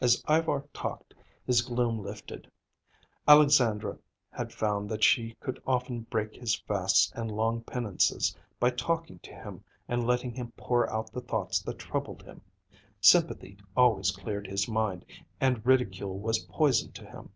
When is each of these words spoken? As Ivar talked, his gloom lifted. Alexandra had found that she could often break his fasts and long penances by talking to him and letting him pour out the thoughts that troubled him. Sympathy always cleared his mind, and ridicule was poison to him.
As 0.00 0.20
Ivar 0.28 0.64
talked, 0.74 1.14
his 1.46 1.62
gloom 1.62 2.02
lifted. 2.02 2.50
Alexandra 3.28 3.96
had 4.32 4.52
found 4.52 4.88
that 4.90 5.04
she 5.04 5.34
could 5.38 5.62
often 5.64 6.00
break 6.10 6.34
his 6.34 6.56
fasts 6.56 7.12
and 7.14 7.30
long 7.30 7.62
penances 7.62 8.36
by 8.58 8.70
talking 8.70 9.20
to 9.20 9.30
him 9.30 9.62
and 9.86 10.04
letting 10.04 10.34
him 10.34 10.50
pour 10.56 10.92
out 10.92 11.12
the 11.12 11.20
thoughts 11.20 11.60
that 11.62 11.78
troubled 11.78 12.24
him. 12.24 12.40
Sympathy 13.00 13.58
always 13.76 14.10
cleared 14.10 14.48
his 14.48 14.66
mind, 14.66 15.04
and 15.40 15.64
ridicule 15.64 16.18
was 16.18 16.40
poison 16.46 16.90
to 16.90 17.04
him. 17.06 17.30